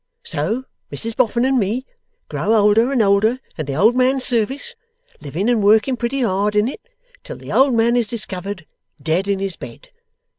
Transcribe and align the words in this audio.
So 0.23 0.63
Mrs 0.91 1.15
Boffin 1.15 1.45
and 1.45 1.59
me 1.59 1.85
grow 2.27 2.55
older 2.55 2.91
and 2.91 3.03
older 3.03 3.37
in 3.55 3.67
the 3.67 3.75
old 3.75 3.93
man's 3.95 4.23
service, 4.23 4.73
living 5.21 5.47
and 5.47 5.61
working 5.63 5.95
pretty 5.95 6.21
hard 6.23 6.55
in 6.55 6.67
it, 6.67 6.81
till 7.23 7.37
the 7.37 7.51
old 7.51 7.75
man 7.75 7.95
is 7.95 8.07
discovered 8.07 8.65
dead 8.99 9.27
in 9.27 9.37
his 9.37 9.57
bed. 9.57 9.89